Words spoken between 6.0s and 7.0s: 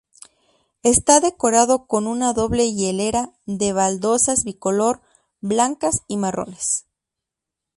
y marrones.